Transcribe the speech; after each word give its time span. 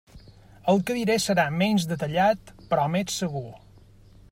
El 0.71 0.79
que 0.87 0.95
diré 0.99 1.17
serà 1.25 1.45
menys 1.63 1.85
detallat, 1.93 2.51
però 2.73 2.89
més 2.97 3.21
segur. 3.21 3.47